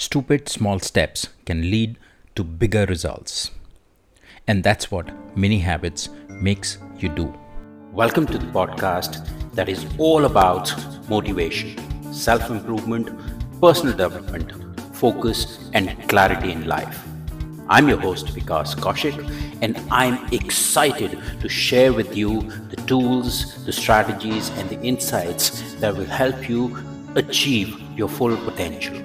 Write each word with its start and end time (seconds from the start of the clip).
Stupid 0.00 0.48
small 0.48 0.78
steps 0.78 1.26
can 1.44 1.72
lead 1.72 1.96
to 2.36 2.44
bigger 2.44 2.86
results. 2.86 3.50
And 4.46 4.62
that's 4.62 4.92
what 4.92 5.10
mini 5.36 5.58
habits 5.58 6.08
makes 6.28 6.78
you 6.98 7.08
do. 7.08 7.36
Welcome 7.90 8.24
to 8.26 8.38
the 8.38 8.46
podcast 8.46 9.28
that 9.54 9.68
is 9.68 9.84
all 9.98 10.24
about 10.24 10.72
motivation, 11.08 11.74
self 12.12 12.48
improvement, 12.48 13.10
personal 13.60 13.96
development, 13.96 14.52
focus, 14.94 15.68
and 15.74 16.08
clarity 16.08 16.52
in 16.52 16.68
life. 16.68 17.04
I'm 17.68 17.88
your 17.88 17.98
host, 17.98 18.26
Vikas 18.26 18.76
Kaushik, 18.76 19.18
and 19.62 19.76
I'm 19.90 20.32
excited 20.32 21.18
to 21.40 21.48
share 21.48 21.92
with 21.92 22.16
you 22.16 22.42
the 22.70 22.80
tools, 22.86 23.64
the 23.64 23.72
strategies, 23.72 24.50
and 24.50 24.70
the 24.70 24.80
insights 24.80 25.74
that 25.80 25.96
will 25.96 26.04
help 26.22 26.48
you 26.48 26.78
achieve 27.16 27.80
your 27.96 28.08
full 28.08 28.36
potential. 28.36 28.96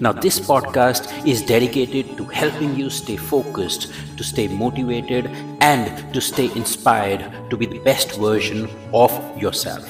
Now, 0.00 0.12
this 0.12 0.40
podcast 0.40 1.26
is 1.26 1.42
dedicated 1.42 2.16
to 2.16 2.24
helping 2.24 2.74
you 2.76 2.90
stay 2.90 3.16
focused, 3.16 3.92
to 4.16 4.24
stay 4.24 4.48
motivated, 4.48 5.26
and 5.60 6.12
to 6.12 6.20
stay 6.20 6.50
inspired 6.56 7.30
to 7.50 7.56
be 7.56 7.66
the 7.66 7.78
best 7.80 8.16
version 8.16 8.68
of 8.92 9.12
yourself. 9.40 9.86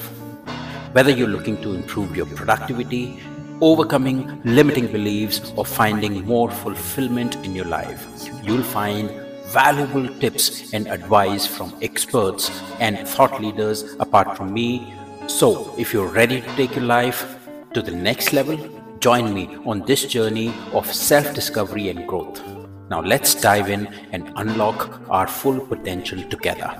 Whether 0.93 1.11
you're 1.11 1.27
looking 1.27 1.61
to 1.61 1.73
improve 1.73 2.15
your 2.15 2.25
productivity, 2.25 3.19
overcoming 3.61 4.41
limiting 4.45 4.87
beliefs, 4.87 5.53
or 5.55 5.65
finding 5.65 6.25
more 6.25 6.51
fulfillment 6.51 7.35
in 7.45 7.55
your 7.55 7.65
life, 7.65 8.07
you'll 8.43 8.63
find 8.63 9.09
valuable 9.47 10.07
tips 10.19 10.73
and 10.73 10.87
advice 10.87 11.45
from 11.45 11.73
experts 11.81 12.49
and 12.79 13.07
thought 13.07 13.41
leaders 13.41 13.95
apart 13.99 14.35
from 14.37 14.53
me. 14.53 14.93
So, 15.27 15.73
if 15.77 15.93
you're 15.93 16.07
ready 16.07 16.41
to 16.41 16.47
take 16.55 16.75
your 16.75 16.85
life 16.85 17.39
to 17.73 17.81
the 17.81 17.91
next 17.91 18.33
level, 18.33 18.57
Join 19.05 19.35
me 19.35 19.55
on 19.67 19.81
this 19.85 20.03
journey 20.07 20.51
of 20.73 20.91
self 20.91 21.31
discovery 21.35 21.89
and 21.89 22.07
growth. 22.07 22.41
Now, 22.89 23.01
let's 23.01 23.35
dive 23.35 23.69
in 23.69 23.85
and 24.11 24.31
unlock 24.35 24.99
our 25.11 25.27
full 25.27 25.59
potential 25.59 26.23
together. 26.23 26.71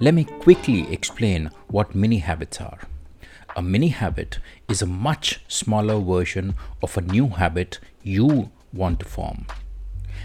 Let 0.00 0.14
me 0.14 0.24
quickly 0.24 0.92
explain 0.92 1.52
what 1.68 1.94
mini 1.94 2.16
habits 2.18 2.60
are. 2.60 2.80
A 3.54 3.62
mini 3.62 3.90
habit 3.90 4.40
is 4.68 4.82
a 4.82 4.86
much 4.86 5.40
smaller 5.46 6.00
version 6.00 6.56
of 6.82 6.96
a 6.96 7.02
new 7.02 7.28
habit 7.28 7.78
you 8.02 8.50
want 8.72 8.98
to 8.98 9.06
form. 9.06 9.46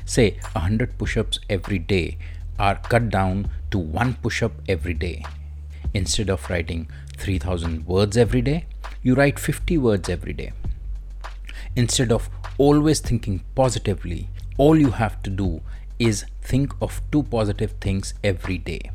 Say 0.06 0.40
100 0.54 0.98
push 0.98 1.18
ups 1.18 1.38
every 1.52 1.78
day 1.78 2.18
are 2.58 2.78
cut 2.78 3.12
down 3.12 3.52
to 3.70 3.78
one 3.78 4.16
push 4.16 4.42
up 4.42 4.54
every 4.68 4.96
day. 4.96 5.24
Instead 5.94 6.32
of 6.32 6.50
writing 6.50 6.88
3000 7.16 7.86
words 7.86 8.18
every 8.18 8.42
day, 8.42 8.66
you 9.04 9.14
write 9.14 9.38
50 9.38 9.78
words 9.78 10.10
every 10.10 10.34
day. 10.34 10.52
Instead 11.76 12.12
of 12.12 12.30
always 12.58 13.00
thinking 13.00 13.44
positively, 13.56 14.30
all 14.58 14.78
you 14.78 14.92
have 14.92 15.22
to 15.24 15.30
do 15.30 15.62
is 15.98 16.26
think 16.42 16.74
of 16.82 17.02
two 17.12 17.24
positive 17.24 17.74
things 17.80 18.14
every 18.24 18.58
day. 18.58 18.92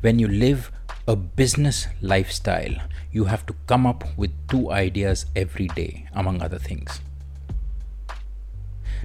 When 0.00 0.18
you 0.18 0.28
live 0.28 0.70
a 1.06 1.16
business 1.16 1.86
lifestyle, 2.00 2.74
you 3.12 3.24
have 3.24 3.44
to 3.46 3.54
come 3.66 3.86
up 3.86 4.04
with 4.16 4.30
two 4.48 4.70
ideas 4.70 5.26
every 5.36 5.68
day, 5.68 6.06
among 6.14 6.40
other 6.42 6.58
things. 6.58 7.00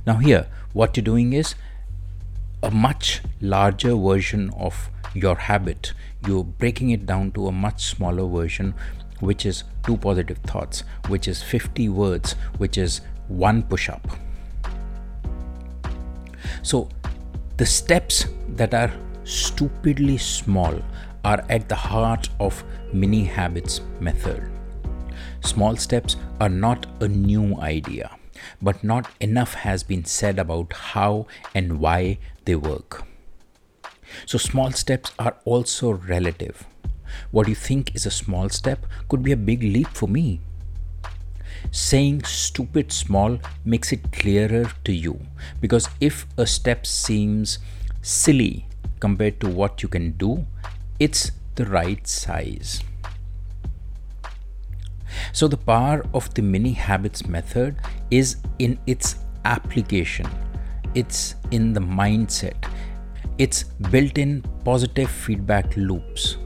Now, 0.06 0.16
here, 0.16 0.48
what 0.74 0.96
you're 0.96 1.04
doing 1.04 1.34
is 1.34 1.56
a 2.64 2.72
much 2.72 3.22
larger 3.42 3.96
version 3.96 4.52
of 4.58 4.90
your 5.14 5.36
habit. 5.36 5.94
You're 6.26 6.44
breaking 6.44 6.92
it 6.92 7.06
down 7.06 7.32
to 7.34 7.48
a 7.48 7.52
much 7.52 7.84
smaller 7.86 8.28
version 8.28 8.76
which 9.20 9.46
is 9.46 9.64
two 9.86 9.98
positive 9.98 10.38
thoughts, 10.40 10.84
which 11.08 11.28
is 11.28 11.42
50 11.42 11.90
words, 11.90 12.34
which 12.58 12.78
is 12.78 13.02
one 13.28 13.64
push 13.64 13.90
up. 13.90 14.08
So, 16.62 16.90
the 17.58 17.66
steps 17.66 18.26
that 18.56 18.74
are 18.74 18.92
stupidly 19.24 20.18
small 20.18 20.82
are 21.24 21.44
at 21.50 21.68
the 21.70 21.76
heart 21.76 22.30
of 22.40 22.64
mini 22.94 23.24
habits 23.24 23.82
method. 24.00 24.50
Small 25.42 25.76
steps 25.76 26.16
are 26.40 26.50
not 26.50 26.86
a 27.02 27.08
new 27.08 27.60
idea, 27.60 28.16
but 28.62 28.84
not 28.84 29.10
enough 29.20 29.54
has 29.54 29.84
been 29.84 30.06
said 30.06 30.40
about 30.40 30.74
how 30.74 31.28
and 31.54 31.80
why 31.80 32.18
they 32.46 32.56
work. 32.56 33.04
So, 34.26 34.38
small 34.38 34.72
steps 34.72 35.12
are 35.20 35.36
also 35.46 35.92
relative. 35.92 36.66
What 37.32 37.48
you 37.48 37.56
think 37.56 37.96
is 37.96 38.06
a 38.06 38.12
small 38.12 38.50
step 38.50 38.86
could 39.08 39.24
be 39.24 39.32
a 39.32 39.38
big 39.38 39.64
leap 39.64 39.88
for 39.90 40.08
me. 40.08 40.42
Saying 41.72 42.24
stupid 42.24 42.92
small 42.92 43.40
makes 43.66 43.92
it 43.92 44.12
clearer 44.12 44.72
to 44.86 44.92
you 44.92 45.20
because 45.62 45.90
if 46.00 46.26
a 46.38 46.48
step 46.48 46.86
seems 46.86 47.60
silly 48.02 48.68
compared 49.00 49.40
to 49.42 49.50
what 49.50 49.84
you 49.84 49.90
can 49.90 50.12
do, 50.12 50.46
it's 51.00 51.32
the 51.56 51.66
right 51.66 52.08
size. 52.08 52.82
So, 55.32 55.48
the 55.48 55.58
power 55.58 56.06
of 56.14 56.34
the 56.34 56.42
mini 56.42 56.72
habits 56.72 57.26
method 57.28 57.78
is 58.10 58.38
in 58.60 58.80
its 58.88 59.16
application, 59.46 60.28
it's 60.96 61.36
in 61.52 61.74
the 61.74 61.80
mindset, 61.80 62.70
it's 63.38 63.64
built 63.64 64.18
in 64.18 64.44
positive 64.64 65.10
feedback 65.10 65.76
loops 65.76 66.38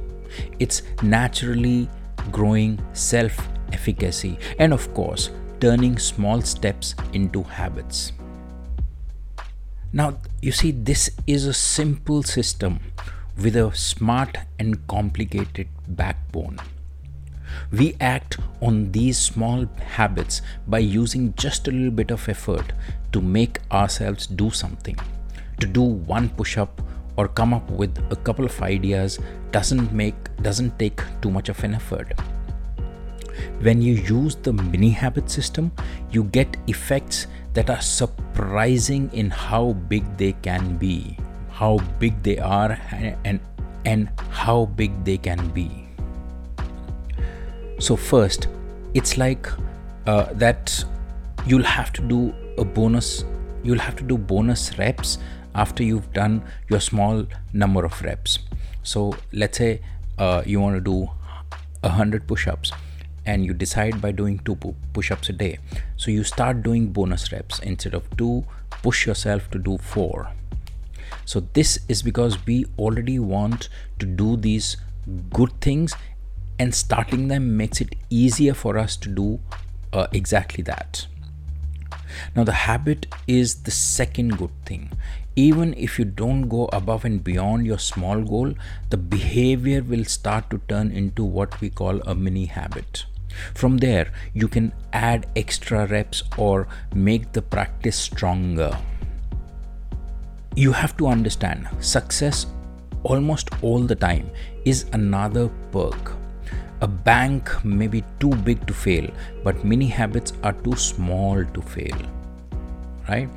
its 0.59 0.81
naturally 1.01 1.89
growing 2.31 2.79
self 2.94 3.47
efficacy, 3.71 4.38
and 4.59 4.73
of 4.73 4.94
course, 4.94 5.29
turning 5.59 5.97
small 5.97 6.41
steps 6.41 6.95
into 7.13 7.44
habits. 7.44 8.13
Now, 9.91 10.17
you 10.41 10.51
see, 10.51 10.71
this 10.71 11.11
is 11.27 11.45
a 11.45 11.53
simple 11.53 12.23
system 12.23 12.79
with 13.38 13.55
a 13.55 13.75
smart 13.75 14.38
and 14.59 14.88
complicated 14.88 15.67
backbone. 15.88 16.57
We 17.71 17.95
act 18.00 18.39
on 18.61 18.91
these 18.91 19.17
small 19.17 19.65
habits 19.95 20.41
by 20.67 20.79
using 20.79 21.33
just 21.35 21.67
a 21.67 21.71
little 21.71 21.91
bit 21.91 22.11
of 22.11 22.27
effort 22.27 22.73
to 23.11 23.21
make 23.21 23.59
ourselves 23.71 24.25
do 24.25 24.50
something. 24.50 24.97
To 25.59 25.67
do 25.67 25.81
one 25.81 26.29
push 26.29 26.57
up 26.57 26.81
or 27.18 27.28
come 27.28 27.53
up 27.53 27.69
with 27.72 27.97
a 28.12 28.16
couple 28.16 28.46
of 28.46 28.62
ideas 28.62 29.19
doesn't 29.51 29.91
make 29.94 30.16
doesn't 30.41 30.78
take 30.79 31.01
too 31.22 31.31
much 31.31 31.50
of 31.50 31.63
an 31.63 31.75
effort. 31.75 32.13
When 33.62 33.81
you 33.81 33.94
use 33.96 34.35
the 34.35 34.53
mini 34.53 34.90
habit 34.90 35.29
system 35.29 35.72
you 36.12 36.24
get 36.25 36.57
effects 36.68 37.28
that 37.53 37.69
are 37.69 37.81
surprising 37.81 39.09
in 39.13 39.29
how 39.29 39.74
big 39.90 40.06
they 40.18 40.34
can 40.41 40.78
be 40.78 41.18
how 41.53 41.78
big 42.00 42.22
they 42.24 42.38
are 42.40 42.78
and 42.91 43.40
and 43.85 44.09
how 44.30 44.66
big 44.66 44.91
they 45.06 45.18
can 45.18 45.50
be. 45.50 45.69
So 47.80 47.95
first 47.95 48.47
it's 48.94 49.18
like 49.18 49.47
uh, 50.07 50.34
that 50.34 50.84
you'll 51.45 51.63
have 51.63 51.91
to 51.94 52.01
do 52.01 52.34
a 52.57 52.66
bonus 52.66 53.25
you'll 53.63 53.80
have 53.80 53.95
to 53.95 54.03
do 54.03 54.18
bonus 54.18 54.78
reps 54.78 55.18
after 55.55 55.83
you've 55.83 56.11
done 56.13 56.43
your 56.69 56.79
small 56.79 57.25
number 57.51 57.85
of 57.85 58.01
reps. 58.01 58.39
So 58.83 59.15
let's 59.31 59.57
say 59.57 59.81
uh, 60.17 60.43
you 60.45 60.59
want 60.59 60.75
to 60.75 60.81
do 60.81 61.09
100 61.81 62.27
push-ups 62.27 62.71
and 63.25 63.45
you 63.45 63.53
decide 63.53 64.01
by 64.01 64.11
doing 64.11 64.39
two 64.39 64.55
push-ups 64.93 65.29
a 65.29 65.33
day. 65.33 65.59
So 65.95 66.11
you 66.11 66.23
start 66.23 66.63
doing 66.63 66.87
bonus 66.87 67.31
reps 67.31 67.59
instead 67.59 67.93
of 67.93 68.09
two 68.17 68.45
push 68.81 69.05
yourself 69.05 69.49
to 69.51 69.59
do 69.59 69.77
four. 69.77 70.31
So 71.25 71.41
this 71.53 71.79
is 71.87 72.01
because 72.01 72.45
we 72.45 72.65
already 72.77 73.19
want 73.19 73.69
to 73.99 74.05
do 74.05 74.35
these 74.35 74.77
good 75.31 75.51
things 75.61 75.95
and 76.59 76.75
starting 76.75 77.27
them 77.29 77.55
makes 77.57 77.81
it 77.81 77.95
easier 78.09 78.53
for 78.53 78.77
us 78.77 78.95
to 78.97 79.09
do 79.09 79.39
uh, 79.93 80.07
exactly 80.11 80.63
that 80.63 81.07
now, 82.36 82.44
the 82.44 82.51
habit 82.51 83.07
is 83.27 83.63
the 83.63 83.71
second 83.71 84.38
good 84.38 84.51
thing. 84.65 84.92
Even 85.36 85.74
if 85.75 85.98
you 85.98 86.06
don't 86.06 86.48
go 86.48 86.69
above 86.71 87.06
and 87.06 87.24
beyond 87.24 87.65
your 87.65 87.80
small 87.80 88.21
goal, 88.21 88.54
the 88.89 88.98
behavior 88.98 89.81
will 89.81 90.06
start 90.06 90.50
to 90.50 90.62
turn 90.68 90.92
into 90.92 91.24
what 91.24 91.60
we 91.60 91.69
call 91.69 92.01
a 92.01 92.13
mini 92.13 92.45
habit. 92.45 93.06
From 93.56 93.77
there, 93.77 94.12
you 94.33 94.48
can 94.48 94.74
add 94.92 95.25
extra 95.36 95.88
reps 95.88 96.24
or 96.38 96.68
make 96.94 97.31
the 97.31 97.42
practice 97.42 97.95
stronger. 97.95 98.77
You 100.56 100.71
have 100.71 100.95
to 100.98 101.07
understand 101.07 101.68
success 101.80 102.45
almost 103.04 103.50
all 103.62 103.80
the 103.80 103.95
time 103.95 104.30
is 104.66 104.86
another 104.94 105.50
perk 105.71 106.13
a 106.83 106.88
bank 106.88 107.50
may 107.63 107.88
be 107.88 108.03
too 108.19 108.31
big 108.47 108.65
to 108.68 108.74
fail, 108.74 109.09
but 109.44 109.63
mini 109.63 109.88
habits 109.88 110.33
are 110.44 110.51
too 110.51 110.75
small 110.75 111.45
to 111.53 111.62
fail. 111.62 111.97
Right? 113.07 113.30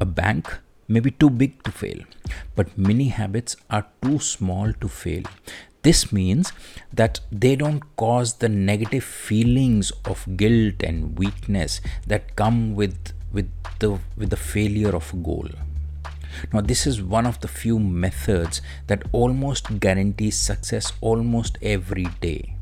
A 0.00 0.06
bank 0.06 0.58
may 0.88 1.00
be 1.00 1.10
too 1.10 1.28
big 1.28 1.62
to 1.64 1.70
fail, 1.70 1.98
but 2.54 2.78
mini 2.78 3.08
habits 3.08 3.56
are 3.68 3.84
too 4.02 4.18
small 4.18 4.72
to 4.84 4.88
fail. 5.02 5.24
this 5.86 6.00
means 6.16 6.48
that 7.00 7.18
they 7.40 7.50
don't 7.58 7.82
cause 8.02 8.30
the 8.44 8.48
negative 8.70 9.04
feelings 9.26 9.90
of 10.12 10.22
guilt 10.40 10.82
and 10.88 11.20
weakness 11.20 11.76
that 12.12 12.32
come 12.40 12.58
with 12.80 13.12
with 13.36 13.52
the 13.84 13.90
with 14.22 14.32
the 14.34 14.40
failure 14.46 14.94
of 15.00 15.12
a 15.16 15.20
goal 15.28 15.52
now 16.52 16.64
this 16.72 16.82
is 16.90 17.00
one 17.14 17.30
of 17.32 17.40
the 17.44 17.52
few 17.60 17.78
methods 18.06 18.60
that 18.88 19.08
almost 19.22 19.72
guarantees 19.86 20.42
success 20.50 20.92
almost 21.12 21.64
every 21.76 22.08
day 22.28 22.55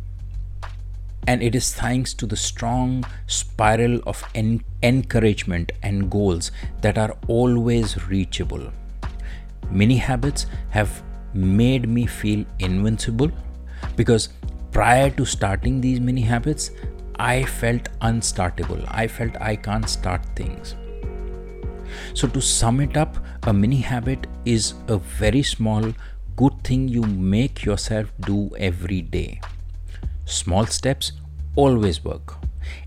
and 1.27 1.43
it 1.43 1.55
is 1.55 1.75
thanks 1.75 2.15
to 2.15 2.27
the 2.27 2.37
strong 2.37 3.05
spiral 3.27 4.01
of 4.07 4.23
en- 4.35 4.63
encouragement 4.83 5.73
and 5.83 6.11
goals 6.11 6.51
that 6.83 6.99
are 6.99 7.17
always 7.27 8.07
reachable 8.09 8.71
mini 9.71 9.97
habits 9.97 10.47
have 10.71 11.03
made 11.33 11.89
me 11.89 12.07
feel 12.07 12.45
invincible 12.59 13.31
because 13.97 14.29
prior 14.71 15.11
to 15.11 15.25
starting 15.25 15.81
these 15.81 16.01
mini 16.01 16.21
habits, 16.21 16.71
I 17.17 17.45
felt 17.45 17.89
unstartable. 18.01 18.85
I 18.89 19.07
felt 19.07 19.41
I 19.41 19.57
can't 19.57 19.89
start 19.89 20.25
things. 20.37 20.75
So, 22.13 22.27
to 22.29 22.41
sum 22.41 22.81
it 22.81 22.97
up, 22.97 23.19
a 23.45 23.53
mini 23.53 23.77
habit 23.77 24.27
is 24.45 24.75
a 24.89 24.99
very 24.99 25.43
small, 25.43 25.95
good 26.37 26.65
thing 26.65 26.89
you 26.89 27.03
make 27.03 27.65
yourself 27.65 28.13
do 28.21 28.51
every 28.57 29.01
day. 29.01 29.41
Small 30.27 30.67
steps 30.67 31.13
always 31.55 32.05
work, 32.05 32.35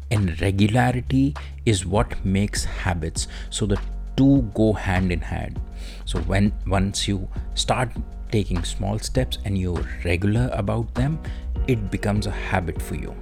and 0.09 0.39
regularity 0.41 1.35
is 1.65 1.85
what 1.85 2.25
makes 2.25 2.65
habits. 2.65 3.27
So, 3.49 3.65
the 3.65 3.79
two 4.15 4.41
go 4.55 4.73
hand 4.73 5.11
in 5.11 5.21
hand. 5.21 5.59
So, 6.05 6.19
when 6.21 6.51
once 6.65 7.07
you 7.07 7.27
start 7.53 7.91
taking 8.31 8.63
small 8.63 8.99
steps 8.99 9.37
and 9.45 9.57
you're 9.57 9.85
regular 10.03 10.49
about 10.53 10.93
them, 10.95 11.19
it 11.67 11.91
becomes 11.91 12.25
a 12.25 12.31
habit 12.31 12.81
for 12.81 12.95
you. 12.95 13.15